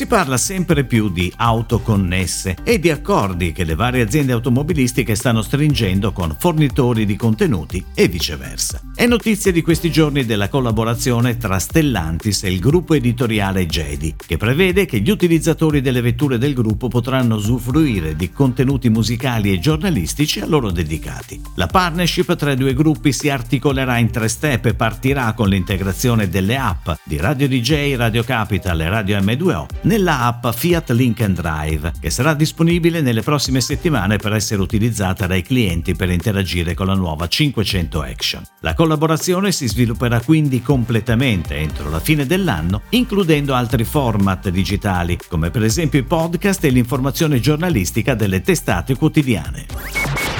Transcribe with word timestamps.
Si 0.00 0.06
parla 0.06 0.38
sempre 0.38 0.84
più 0.84 1.10
di 1.10 1.30
auto 1.36 1.80
connesse 1.80 2.56
e 2.64 2.78
di 2.78 2.88
accordi 2.88 3.52
che 3.52 3.64
le 3.64 3.74
varie 3.74 4.00
aziende 4.00 4.32
automobilistiche 4.32 5.14
stanno 5.14 5.42
stringendo 5.42 6.10
con 6.12 6.34
fornitori 6.38 7.04
di 7.04 7.16
contenuti 7.16 7.84
e 7.94 8.08
viceversa. 8.08 8.80
È 8.94 9.04
notizia 9.04 9.52
di 9.52 9.60
questi 9.60 9.92
giorni 9.92 10.24
della 10.24 10.48
collaborazione 10.48 11.36
tra 11.36 11.58
Stellantis 11.58 12.44
e 12.44 12.50
il 12.50 12.60
gruppo 12.60 12.94
editoriale 12.94 13.66
Jedi, 13.66 14.14
che 14.16 14.38
prevede 14.38 14.86
che 14.86 15.00
gli 15.00 15.10
utilizzatori 15.10 15.82
delle 15.82 16.00
vetture 16.00 16.38
del 16.38 16.54
gruppo 16.54 16.88
potranno 16.88 17.34
usufruire 17.34 18.16
di 18.16 18.32
contenuti 18.32 18.88
musicali 18.88 19.52
e 19.52 19.58
giornalistici 19.58 20.40
a 20.40 20.46
loro 20.46 20.70
dedicati. 20.70 21.38
La 21.56 21.66
partnership 21.66 22.36
tra 22.36 22.52
i 22.52 22.56
due 22.56 22.72
gruppi 22.72 23.12
si 23.12 23.28
articolerà 23.28 23.98
in 23.98 24.10
tre 24.10 24.28
step 24.28 24.64
e 24.64 24.72
partirà 24.72 25.34
con 25.34 25.50
l'integrazione 25.50 26.30
delle 26.30 26.56
app 26.56 26.88
di 27.04 27.18
Radio 27.18 27.46
DJ, 27.46 27.96
Radio 27.96 28.22
Capital 28.22 28.80
e 28.80 28.88
Radio 28.88 29.18
M2O 29.18 29.66
nella 29.90 30.20
app 30.20 30.46
Fiat 30.46 30.90
Link 30.90 31.20
and 31.20 31.40
Drive, 31.40 31.94
che 31.98 32.10
sarà 32.10 32.32
disponibile 32.34 33.00
nelle 33.00 33.22
prossime 33.22 33.60
settimane 33.60 34.18
per 34.18 34.32
essere 34.34 34.62
utilizzata 34.62 35.26
dai 35.26 35.42
clienti 35.42 35.96
per 35.96 36.10
interagire 36.10 36.74
con 36.74 36.86
la 36.86 36.94
nuova 36.94 37.26
500 37.26 38.00
Action. 38.00 38.42
La 38.60 38.74
collaborazione 38.74 39.50
si 39.50 39.66
svilupperà 39.66 40.20
quindi 40.20 40.62
completamente 40.62 41.56
entro 41.56 41.90
la 41.90 41.98
fine 41.98 42.24
dell'anno, 42.24 42.82
includendo 42.90 43.52
altri 43.52 43.82
format 43.82 44.48
digitali, 44.50 45.18
come 45.28 45.50
per 45.50 45.64
esempio 45.64 45.98
i 45.98 46.04
podcast 46.04 46.62
e 46.62 46.68
l'informazione 46.68 47.40
giornalistica 47.40 48.14
delle 48.14 48.42
testate 48.42 48.94
quotidiane. 48.94 49.66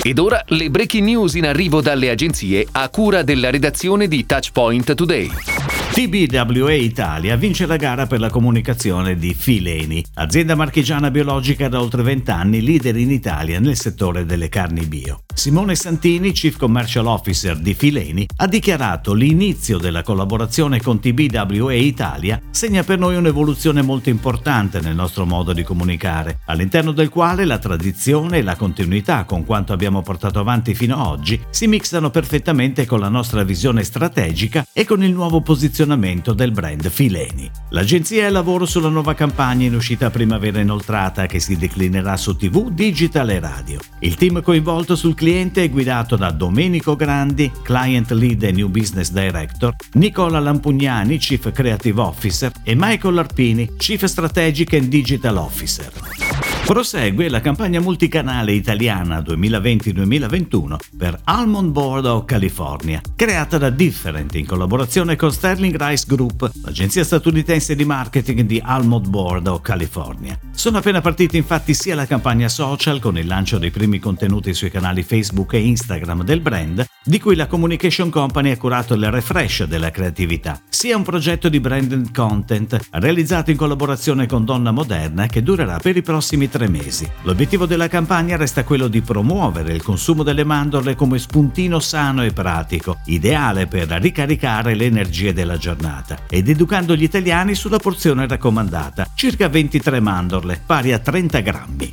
Ed 0.00 0.20
ora 0.20 0.44
le 0.46 0.70
breaking 0.70 1.04
news 1.04 1.34
in 1.34 1.46
arrivo 1.46 1.80
dalle 1.80 2.08
agenzie 2.08 2.68
a 2.70 2.88
cura 2.88 3.22
della 3.24 3.50
redazione 3.50 4.06
di 4.06 4.24
Touchpoint 4.24 4.94
Today. 4.94 5.59
TBWA 5.92 6.72
Italia 6.72 7.34
vince 7.34 7.66
la 7.66 7.76
gara 7.76 8.06
per 8.06 8.20
la 8.20 8.30
comunicazione 8.30 9.16
di 9.16 9.34
Fileni, 9.34 10.02
azienda 10.14 10.54
marchigiana 10.54 11.10
biologica 11.10 11.68
da 11.68 11.80
oltre 11.80 12.02
20 12.04 12.30
anni, 12.30 12.62
leader 12.62 12.96
in 12.96 13.10
Italia 13.10 13.58
nel 13.58 13.76
settore 13.76 14.24
delle 14.24 14.48
carni 14.48 14.86
bio. 14.86 15.24
Simone 15.34 15.74
Santini, 15.74 16.30
Chief 16.30 16.56
Commercial 16.56 17.06
Officer 17.06 17.58
di 17.58 17.74
Fileni, 17.74 18.26
ha 18.36 18.46
dichiarato 18.46 19.14
l'inizio 19.14 19.78
della 19.78 20.02
collaborazione 20.02 20.80
con 20.80 21.00
TBWA 21.00 21.74
Italia 21.74 22.40
segna 22.50 22.84
per 22.84 22.98
noi 22.98 23.16
un'evoluzione 23.16 23.82
molto 23.82 24.10
importante 24.10 24.80
nel 24.80 24.94
nostro 24.94 25.26
modo 25.26 25.52
di 25.52 25.64
comunicare, 25.64 26.40
all'interno 26.46 26.92
del 26.92 27.08
quale 27.08 27.44
la 27.44 27.58
tradizione 27.58 28.38
e 28.38 28.42
la 28.42 28.54
continuità 28.54 29.24
con 29.24 29.44
quanto 29.44 29.72
abbiamo 29.72 30.02
portato 30.02 30.38
avanti 30.38 30.74
fino 30.74 30.94
ad 30.94 31.06
oggi 31.06 31.40
si 31.50 31.66
mixano 31.66 32.10
perfettamente 32.10 32.86
con 32.86 33.00
la 33.00 33.08
nostra 33.08 33.42
visione 33.42 33.82
strategica 33.82 34.64
e 34.72 34.84
con 34.84 35.02
il 35.02 35.12
nuovo 35.12 35.40
posizionamento 35.40 35.78
del 35.84 36.50
brand 36.50 36.88
Fileni. 36.90 37.50
L'agenzia 37.70 38.26
è 38.26 38.30
lavoro 38.30 38.66
sulla 38.66 38.90
nuova 38.90 39.14
campagna 39.14 39.66
in 39.66 39.74
uscita 39.74 40.10
primavera 40.10 40.60
inoltrata 40.60 41.24
che 41.26 41.40
si 41.40 41.56
declinerà 41.56 42.18
su 42.18 42.36
TV, 42.36 42.70
digital 42.70 43.30
e 43.30 43.40
radio. 43.40 43.80
Il 44.00 44.16
team 44.16 44.42
coinvolto 44.42 44.94
sul 44.94 45.14
cliente 45.14 45.64
è 45.64 45.70
guidato 45.70 46.16
da 46.16 46.30
Domenico 46.32 46.96
Grandi, 46.96 47.50
Client 47.62 48.10
Lead 48.10 48.42
e 48.42 48.52
New 48.52 48.68
Business 48.68 49.10
Director, 49.10 49.74
Nicola 49.94 50.38
Lampugnani, 50.38 51.16
Chief 51.16 51.50
Creative 51.50 52.00
Officer 52.00 52.52
e 52.62 52.74
Michael 52.76 53.16
Arpini, 53.16 53.76
Chief 53.78 54.04
Strategic 54.04 54.74
and 54.74 54.88
Digital 54.88 55.36
Officer. 55.38 56.39
Prosegue 56.70 57.28
la 57.28 57.40
campagna 57.40 57.80
multicanale 57.80 58.52
italiana 58.52 59.18
2020-2021 59.18 60.76
per 60.96 61.18
Almond 61.24 61.72
Bordeaux 61.72 62.24
California, 62.24 63.00
creata 63.16 63.58
da 63.58 63.70
Different 63.70 64.36
in 64.36 64.46
collaborazione 64.46 65.16
con 65.16 65.32
Sterling 65.32 65.74
Rice 65.76 66.04
Group, 66.06 66.48
l'agenzia 66.62 67.02
statunitense 67.02 67.74
di 67.74 67.84
marketing 67.84 68.42
di 68.42 68.62
Almond 68.64 69.08
Bordeaux 69.08 69.60
California. 69.60 70.38
Sono 70.52 70.78
appena 70.78 71.00
partiti 71.00 71.36
infatti 71.36 71.74
sia 71.74 71.96
la 71.96 72.06
campagna 72.06 72.48
social 72.48 73.00
con 73.00 73.18
il 73.18 73.26
lancio 73.26 73.58
dei 73.58 73.72
primi 73.72 73.98
contenuti 73.98 74.54
sui 74.54 74.70
canali 74.70 75.02
Facebook 75.02 75.54
e 75.54 75.66
Instagram 75.66 76.22
del 76.22 76.40
brand, 76.40 76.86
di 77.02 77.18
cui 77.18 77.34
la 77.34 77.46
Communication 77.46 78.10
Company 78.10 78.50
ha 78.50 78.56
curato 78.56 78.94
il 78.94 79.10
refresh 79.10 79.64
della 79.64 79.90
creatività, 79.90 80.60
sia 80.68 80.96
un 80.96 81.02
progetto 81.02 81.48
di 81.48 81.58
branded 81.60 82.14
content 82.14 82.78
realizzato 82.92 83.50
in 83.50 83.56
collaborazione 83.56 84.26
con 84.26 84.44
Donna 84.44 84.70
Moderna 84.70 85.26
che 85.26 85.42
durerà 85.42 85.78
per 85.78 85.96
i 85.96 86.02
prossimi 86.02 86.48
tre 86.48 86.68
mesi. 86.68 87.08
L'obiettivo 87.22 87.66
della 87.66 87.88
campagna 87.88 88.36
resta 88.36 88.64
quello 88.64 88.88
di 88.88 89.00
promuovere 89.00 89.72
il 89.72 89.82
consumo 89.82 90.22
delle 90.22 90.44
mandorle 90.44 90.94
come 90.94 91.18
spuntino 91.18 91.80
sano 91.80 92.22
e 92.22 92.32
pratico, 92.32 92.98
ideale 93.06 93.66
per 93.66 93.88
ricaricare 93.88 94.74
le 94.74 94.84
energie 94.84 95.32
della 95.32 95.56
giornata, 95.56 96.18
ed 96.28 96.48
educando 96.48 96.94
gli 96.94 97.02
italiani 97.02 97.54
sulla 97.54 97.78
porzione 97.78 98.26
raccomandata, 98.26 99.08
circa 99.14 99.48
23 99.48 100.00
mandorle, 100.00 100.62
pari 100.64 100.92
a 100.92 100.98
30 100.98 101.40
grammi. 101.40 101.92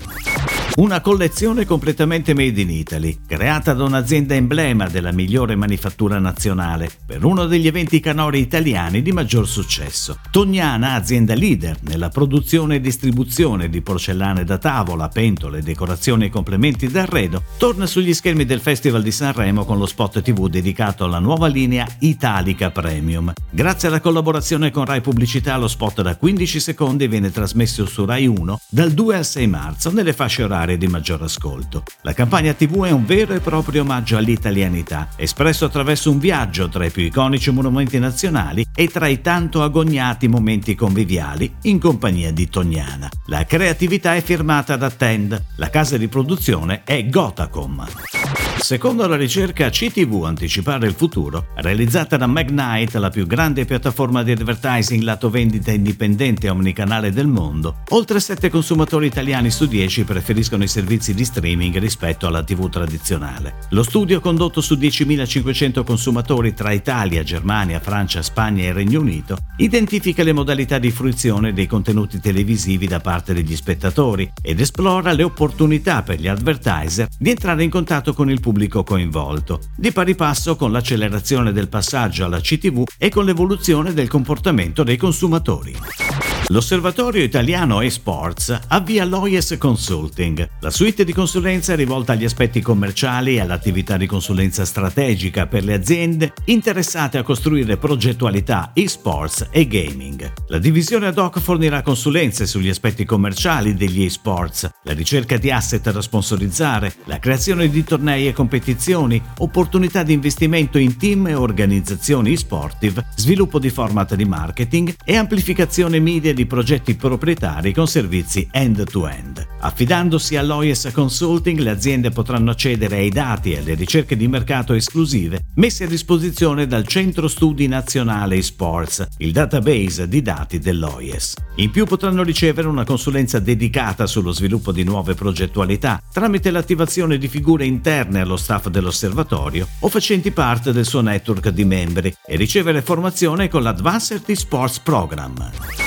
Una 0.77 1.01
collezione 1.01 1.65
completamente 1.65 2.35
made 2.35 2.61
in 2.61 2.69
Italy, 2.69 3.21
creata 3.25 3.73
da 3.73 3.83
un'azienda 3.83 4.35
emblema 4.35 4.88
della 4.88 5.11
migliore 5.11 5.55
manifattura 5.55 6.19
nazionale, 6.19 6.91
per 7.03 7.25
uno 7.25 7.47
degli 7.47 7.65
eventi 7.65 7.99
canori 7.99 8.39
italiani 8.39 9.01
di 9.01 9.11
maggior 9.11 9.47
successo. 9.47 10.19
Tognana, 10.29 10.93
azienda 10.93 11.33
leader 11.33 11.79
nella 11.81 12.09
produzione 12.09 12.75
e 12.75 12.79
distribuzione 12.79 13.69
di 13.69 13.81
porcellane 13.81 14.43
da 14.43 14.59
tavola, 14.59 15.07
pentole, 15.07 15.63
decorazioni 15.63 16.25
e 16.25 16.29
complementi 16.29 16.88
d'arredo, 16.88 17.41
torna 17.57 17.88
sugli 17.88 18.13
schermi 18.13 18.45
del 18.45 18.59
Festival 18.59 19.01
di 19.01 19.11
Sanremo 19.11 19.65
con 19.65 19.79
lo 19.79 19.88
spot 19.88 20.21
TV 20.21 20.47
dedicato 20.47 21.05
alla 21.05 21.17
nuova 21.17 21.47
linea 21.47 21.88
Italica 22.01 22.69
Premium. 22.69 23.33
Grazie 23.49 23.88
alla 23.88 23.99
collaborazione 23.99 24.69
con 24.69 24.85
Rai 24.85 25.01
Pubblicità, 25.01 25.57
lo 25.57 25.67
spot 25.67 26.03
da 26.03 26.15
15 26.15 26.59
secondi 26.59 27.07
viene 27.07 27.31
trasmesso 27.31 27.88
su 27.88 28.05
Rai 28.05 28.27
1 28.27 28.59
dal 28.69 28.91
2 28.91 29.15
al 29.15 29.25
6 29.25 29.47
marzo 29.47 29.91
nelle 29.91 30.13
fasce 30.13 30.44
orarie 30.44 30.65
aree 30.67 30.78
di 30.78 30.88
maggior 30.88 31.22
ascolto. 31.23 31.83
La 32.01 32.13
campagna 32.13 32.53
TV 32.53 32.85
è 32.85 32.91
un 32.91 33.05
vero 33.05 33.33
e 33.33 33.39
proprio 33.39 33.81
omaggio 33.81 34.17
all'italianità, 34.17 35.09
espresso 35.16 35.66
attraverso 35.66 36.11
un 36.11 36.19
viaggio 36.19 36.67
tra 36.67 36.85
i 36.85 36.91
più 36.91 37.03
iconici 37.03 37.51
monumenti 37.51 37.97
nazionali 37.97 38.66
e 38.75 38.88
tra 38.88 39.07
i 39.07 39.22
tanto 39.22 39.63
agognati 39.63 40.27
momenti 40.27 40.75
conviviali 40.75 41.56
in 41.63 41.79
compagnia 41.79 42.31
di 42.31 42.50
Tognana. 42.50 43.09
La 43.27 43.45
creatività 43.45 44.16
è 44.16 44.22
firmata 44.22 44.75
da 44.75 44.89
Tend, 44.89 45.41
la 45.56 45.69
casa 45.69 45.97
di 45.97 46.07
produzione 46.07 46.81
è 46.83 47.07
Gotacom. 47.07 48.47
Secondo 48.59 49.07
la 49.07 49.16
ricerca 49.16 49.69
CTV 49.69 50.25
Anticipare 50.25 50.88
il 50.88 50.94
futuro, 50.94 51.47
realizzata 51.56 52.18
da 52.18 52.28
Magnite, 52.28 53.00
la 53.00 53.09
più 53.09 53.25
grande 53.25 53.63
piattaforma 53.63 54.23
di 54.23 54.31
advertising 54.31 55.03
lato 55.03 55.29
vendita 55.29 55.72
indipendente 55.72 56.50
omnicanale 56.50 57.12
del 57.12 57.28
mondo, 57.28 57.78
oltre 57.90 58.19
7 58.19 58.50
consumatori 58.50 59.06
italiani 59.06 59.51
su 59.51 59.68
10 59.68 60.03
preferiscono 60.03 60.63
i 60.63 60.68
servizi 60.68 61.13
di 61.13 61.23
streaming 61.23 61.78
rispetto 61.78 62.28
alla 62.28 62.44
TV 62.44 62.68
tradizionale. 62.68 63.56
Lo 63.69 63.84
studio 63.84 64.19
condotto 64.19 64.59
su 64.59 64.75
10.500 64.75 65.85
consumatori 65.85 66.53
tra 66.53 66.74
Italia, 66.74 67.24
Germania, 67.24 67.79
Francia, 67.79 68.22
Spagna 68.22 68.63
e 68.63 68.74
Regno 68.74 69.00
Unito 69.00 69.38
identifica 69.57 70.24
le 70.24 70.34
modalità 70.34 70.78
di 70.78 70.91
fruizione 70.91 71.53
dei 71.53 71.68
contenuti 71.68 72.19
televisivi 72.19 72.85
da 72.85 73.00
parte 73.00 73.34
degli 73.34 73.56
spettatori 73.56 74.29
ed 74.41 74.59
esplora 74.59 75.13
le 75.13 75.24
opportunità 75.24 76.01
per 76.01 76.19
gli 76.19 76.28
advertiser 76.28 77.07
di 77.18 77.29
entrare 77.29 77.63
in 77.63 77.69
contatto 77.69 78.13
con 78.13 78.29
il 78.29 78.39
pubblico 78.39 78.47
coinvolto, 78.84 79.62
di 79.75 79.91
pari 79.91 80.16
passo 80.16 80.56
con 80.56 80.72
l'accelerazione 80.72 81.52
del 81.52 81.69
passaggio 81.69 82.25
alla 82.25 82.40
CTV 82.40 82.84
e 82.97 83.09
con 83.09 83.25
l'evoluzione 83.25 83.94
del 83.94 84.08
comportamento 84.08 84.84
dei 84.84 84.97
consumatori. 84.97 86.26
L'Osservatorio 86.50 87.24
Italiano 87.24 87.81
eSports 87.81 88.58
avvia 88.70 89.03
l'OIS 89.03 89.58
Consulting, 89.58 90.48
la 90.62 90.70
suite 90.70 91.03
di 91.03 91.12
consulenza 91.12 91.75
rivolta 91.75 92.13
agli 92.13 92.24
aspetti 92.24 92.62
commerciali 92.62 93.36
e 93.36 93.42
all'attività 93.42 93.98
di 93.98 94.06
consulenza 94.06 94.63
strategica 94.63 95.48
per 95.48 95.66
le 95.66 95.74
aziende 95.74 96.31
interessate 96.45 97.18
a 97.18 97.24
costruire 97.24 97.75
progettualità 97.75 98.72
eSports 98.74 99.50
e 99.51 99.68
gaming. 99.68 100.31
La 100.48 100.57
divisione 100.57 101.07
ad 101.07 101.18
hoc 101.18 101.39
fornirà 101.39 101.81
consulenze 101.81 102.45
sugli 102.45 102.69
aspetti 102.69 103.04
commerciali 103.04 103.74
degli 103.74 104.04
eSports, 104.04 104.69
la 104.83 104.94
ricerca 104.94 105.36
di 105.38 105.51
asset 105.51 105.92
da 105.92 106.01
sponsorizzare, 106.01 106.94
la 107.06 107.19
creazione 107.19 107.69
di 107.69 107.83
tornei 107.83 108.25
e 108.25 108.31
competizioni, 108.31 109.22
opportunità 109.40 110.01
di 110.04 110.13
investimento 110.13 110.78
in 110.78 110.95
team 110.95 111.28
e 111.28 111.33
organizzazioni 111.33 112.31
eSportive, 112.31 113.07
sviluppo 113.16 113.60
di 113.60 113.69
format 113.69 114.16
di 114.16 114.25
marketing 114.25 114.95
e 115.04 115.18
amplificazione 115.18 116.00
media 116.00 116.26
media 116.27 116.33
di 116.33 116.45
progetti 116.45 116.95
proprietari 116.95 117.74
con 117.74 117.88
servizi 117.88 118.47
end-to-end. 118.51 119.45
Affidandosi 119.59 120.35
all'OIS 120.35 120.89
Consulting, 120.94 121.59
le 121.59 121.69
aziende 121.69 122.09
potranno 122.09 122.51
accedere 122.51 122.97
ai 122.97 123.09
dati 123.09 123.53
e 123.53 123.59
alle 123.59 123.74
ricerche 123.75 124.18
di 124.18 124.27
mercato 124.27 124.74
esclusive 124.74 125.45
messe 125.56 125.85
a 125.85 125.88
disposizione 125.88 126.68
dal 126.68 126.85
Centro 126.85 127.27
Studi 127.27 127.68
Nazionale 127.68 128.35
eSports, 128.35 129.06
il 129.18 129.31
database 129.31 130.07
di 130.07 130.21
dati 130.21 130.59
dell'OIS. 130.59 131.35
In 131.56 131.71
più 131.71 131.85
potranno 131.85 132.24
ricevere 132.24 132.68
una 132.68 132.83
consulenza 132.83 133.39
dedicata 133.39 134.06
sullo 134.06 134.31
sviluppo 134.31 134.71
di 134.71 134.83
nuove 134.83 135.13
progettualità 135.13 136.01
tramite 136.12 136.51
l'attivazione 136.51 137.18
di 137.18 137.27
figure 137.27 137.65
interne 137.65 138.21
allo 138.21 138.38
staff 138.38 138.68
dell'osservatorio 138.68 139.68
o 139.80 139.88
facenti 139.88 140.31
parte 140.31 140.71
del 140.71 140.85
suo 140.85 141.01
network 141.01 141.50
di 141.50 141.65
membri 141.65 142.13
e 142.25 142.35
ricevere 142.35 142.81
formazione 142.81 143.47
con 143.47 143.63
l'Advanced 143.63 144.23
eSports 144.27 144.80
Program. 144.80 145.87